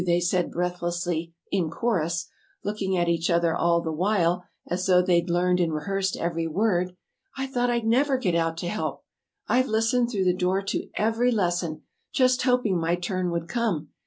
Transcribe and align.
they 0.03 0.19
said, 0.19 0.49
breathlessly, 0.49 1.31
in 1.51 1.69
chorus 1.69 2.27
(looking 2.63 2.97
at 2.97 3.07
each 3.07 3.29
other 3.29 3.55
all 3.55 3.81
the 3.83 3.91
while 3.91 4.43
as 4.67 4.87
though 4.87 4.99
they'd 5.03 5.29
learned 5.29 5.59
and 5.59 5.75
rehearsed 5.75 6.17
every 6.17 6.47
word). 6.47 6.95
"I 7.37 7.45
thought 7.45 7.69
I'd 7.69 7.85
never 7.85 8.17
get 8.17 8.33
out 8.33 8.57
to 8.57 8.67
help! 8.67 9.03
I've 9.47 9.67
listened 9.67 10.09
through 10.09 10.25
the 10.25 10.33
door 10.33 10.63
to 10.63 10.89
every 10.97 11.29
lesson, 11.29 11.83
just 12.11 12.41
hoping 12.41 12.79
my 12.79 12.95
turn 12.95 13.29
would 13.29 13.47
come. 13.47 13.89